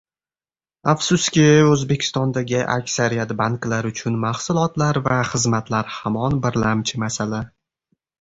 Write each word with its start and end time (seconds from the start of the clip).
«Afsuski, 0.91 1.43
O‘zbekistondagi 1.73 2.61
aksariyat 2.75 3.33
banklar 3.41 3.89
uchun 3.89 4.17
mahsulotlar 4.23 4.99
va 5.09 5.19
xizmatlar 5.33 5.93
hamon 5.99 6.41
birlamchi 6.47 7.03
masala» 7.05 7.43